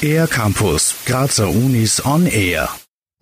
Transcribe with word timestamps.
Air 0.00 0.26
Campus, 0.26 0.94
Grazer 1.06 1.48
Unis 1.48 2.04
on 2.04 2.26
Air. 2.26 2.68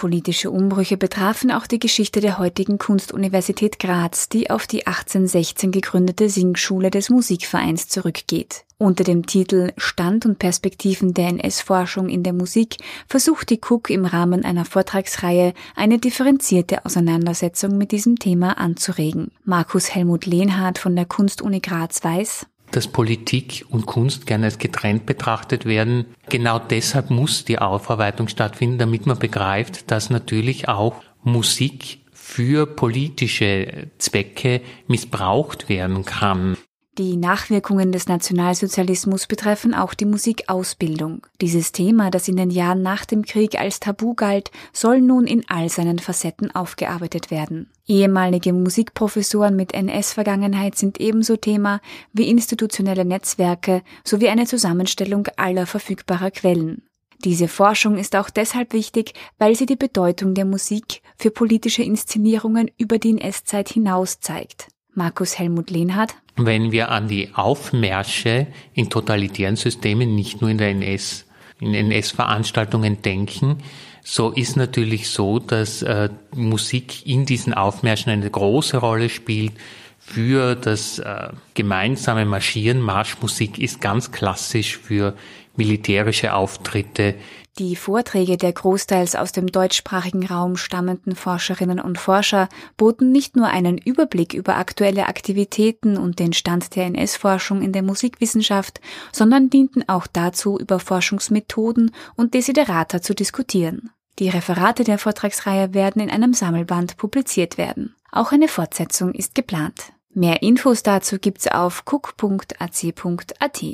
Politische 0.00 0.50
Umbrüche 0.50 0.96
betrafen 0.96 1.50
auch 1.50 1.66
die 1.66 1.78
Geschichte 1.78 2.22
der 2.22 2.38
heutigen 2.38 2.78
Kunstuniversität 2.78 3.78
Graz, 3.78 4.30
die 4.30 4.48
auf 4.48 4.66
die 4.66 4.86
1816 4.86 5.72
gegründete 5.72 6.30
Singschule 6.30 6.90
des 6.90 7.10
Musikvereins 7.10 7.88
zurückgeht. 7.88 8.64
Unter 8.78 9.04
dem 9.04 9.26
Titel 9.26 9.72
Stand 9.76 10.24
und 10.24 10.38
Perspektiven 10.38 11.12
der 11.12 11.28
NS-Forschung 11.28 12.08
in 12.08 12.22
der 12.22 12.32
Musik 12.32 12.78
versucht 13.06 13.50
die 13.50 13.60
Cook 13.60 13.90
im 13.90 14.06
Rahmen 14.06 14.42
einer 14.42 14.64
Vortragsreihe 14.64 15.52
eine 15.76 15.98
differenzierte 15.98 16.86
Auseinandersetzung 16.86 17.76
mit 17.76 17.92
diesem 17.92 18.18
Thema 18.18 18.56
anzuregen. 18.56 19.32
Markus 19.44 19.94
Helmut 19.94 20.24
Lehnhardt 20.24 20.78
von 20.78 20.96
der 20.96 21.04
Kunstuni 21.04 21.60
Graz 21.60 22.02
weiß, 22.02 22.46
dass 22.70 22.88
Politik 22.88 23.64
und 23.70 23.86
Kunst 23.86 24.26
gerne 24.26 24.46
als 24.46 24.58
getrennt 24.58 25.06
betrachtet 25.06 25.64
werden. 25.64 26.06
Genau 26.28 26.58
deshalb 26.58 27.10
muss 27.10 27.44
die 27.44 27.58
Aufarbeitung 27.58 28.28
stattfinden, 28.28 28.78
damit 28.78 29.06
man 29.06 29.18
begreift, 29.18 29.90
dass 29.90 30.10
natürlich 30.10 30.68
auch 30.68 30.94
Musik 31.22 31.98
für 32.12 32.66
politische 32.66 33.88
Zwecke 33.98 34.60
missbraucht 34.86 35.68
werden 35.68 36.04
kann. 36.04 36.56
Die 36.98 37.16
Nachwirkungen 37.16 37.92
des 37.92 38.08
Nationalsozialismus 38.08 39.28
betreffen 39.28 39.74
auch 39.74 39.94
die 39.94 40.06
Musikausbildung. 40.06 41.24
Dieses 41.40 41.70
Thema, 41.70 42.10
das 42.10 42.26
in 42.26 42.36
den 42.36 42.50
Jahren 42.50 42.82
nach 42.82 43.04
dem 43.04 43.24
Krieg 43.24 43.58
als 43.60 43.78
Tabu 43.78 44.14
galt, 44.14 44.50
soll 44.72 45.00
nun 45.00 45.26
in 45.26 45.44
all 45.48 45.68
seinen 45.68 46.00
Facetten 46.00 46.52
aufgearbeitet 46.52 47.30
werden. 47.30 47.70
Ehemalige 47.86 48.52
Musikprofessoren 48.52 49.54
mit 49.54 49.72
NS-Vergangenheit 49.72 50.76
sind 50.76 51.00
ebenso 51.00 51.36
Thema 51.36 51.80
wie 52.12 52.28
institutionelle 52.28 53.04
Netzwerke 53.04 53.82
sowie 54.04 54.28
eine 54.28 54.46
Zusammenstellung 54.46 55.28
aller 55.36 55.66
verfügbarer 55.66 56.32
Quellen. 56.32 56.82
Diese 57.24 57.48
Forschung 57.48 57.98
ist 57.98 58.16
auch 58.16 58.30
deshalb 58.30 58.72
wichtig, 58.72 59.14
weil 59.38 59.54
sie 59.54 59.66
die 59.66 59.76
Bedeutung 59.76 60.34
der 60.34 60.44
Musik 60.44 61.02
für 61.16 61.30
politische 61.30 61.82
Inszenierungen 61.84 62.70
über 62.78 62.98
die 62.98 63.10
NS-Zeit 63.10 63.68
hinaus 63.68 64.20
zeigt. 64.20 64.68
Markus 64.94 65.38
Helmut 65.38 65.70
Lehnhardt. 65.70 66.14
Wenn 66.36 66.72
wir 66.72 66.90
an 66.90 67.08
die 67.08 67.30
Aufmärsche 67.34 68.46
in 68.74 68.90
totalitären 68.90 69.56
Systemen, 69.56 70.14
nicht 70.14 70.40
nur 70.40 70.50
in 70.50 70.58
der 70.58 70.70
NS, 70.70 71.26
in 71.60 71.74
NS-Veranstaltungen 71.74 73.02
denken, 73.02 73.58
so 74.02 74.30
ist 74.30 74.56
natürlich 74.56 75.10
so, 75.10 75.38
dass 75.38 75.82
äh, 75.82 76.08
Musik 76.34 77.06
in 77.06 77.26
diesen 77.26 77.52
Aufmärschen 77.52 78.10
eine 78.10 78.30
große 78.30 78.78
Rolle 78.78 79.08
spielt. 79.08 79.52
Für 80.00 80.56
das 80.56 80.98
äh, 80.98 81.28
gemeinsame 81.54 82.24
Marschieren, 82.24 82.80
Marschmusik 82.80 83.58
ist 83.58 83.80
ganz 83.80 84.10
klassisch 84.10 84.78
für 84.78 85.14
militärische 85.56 86.34
Auftritte 86.34 87.14
die 87.60 87.76
Vorträge 87.76 88.38
der 88.38 88.54
großteils 88.54 89.16
aus 89.16 89.32
dem 89.32 89.48
deutschsprachigen 89.48 90.24
Raum 90.24 90.56
stammenden 90.56 91.14
Forscherinnen 91.14 91.78
und 91.78 91.98
Forscher 91.98 92.48
boten 92.78 93.12
nicht 93.12 93.36
nur 93.36 93.48
einen 93.48 93.76
Überblick 93.76 94.32
über 94.32 94.56
aktuelle 94.56 95.08
Aktivitäten 95.08 95.98
und 95.98 96.20
den 96.20 96.32
Stand 96.32 96.74
der 96.74 96.86
NS-Forschung 96.86 97.60
in 97.60 97.72
der 97.72 97.82
Musikwissenschaft, 97.82 98.80
sondern 99.12 99.50
dienten 99.50 99.86
auch 99.88 100.06
dazu, 100.06 100.58
über 100.58 100.78
Forschungsmethoden 100.78 101.90
und 102.16 102.32
Desiderata 102.32 103.02
zu 103.02 103.14
diskutieren. 103.14 103.90
Die 104.18 104.30
Referate 104.30 104.84
der 104.84 104.98
Vortragsreihe 104.98 105.74
werden 105.74 106.00
in 106.00 106.10
einem 106.10 106.32
Sammelband 106.32 106.96
publiziert 106.96 107.58
werden. 107.58 107.94
Auch 108.12 108.32
eine 108.32 108.48
Fortsetzung 108.48 109.14
ist 109.14 109.34
geplant. 109.34 109.92
Mehr 110.12 110.42
Infos 110.42 110.82
dazu 110.82 111.18
gibt's 111.18 111.46
auf 111.46 111.84
cook.ac.at. 111.90 113.64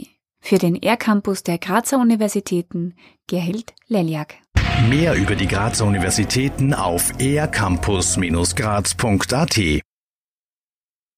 Für 0.41 0.59
den 0.59 0.81
R-Campus 0.83 1.43
der 1.43 1.59
Grazer 1.59 1.99
Universitäten 1.99 2.95
Gerhild 3.27 3.75
Leljak. 3.89 4.35
Mehr 4.89 5.15
über 5.15 5.35
die 5.35 5.49
Grazer 5.49 5.87
Universitäten 5.87 6.75
auf 6.75 7.11
ercampus-graz.at 7.19 9.59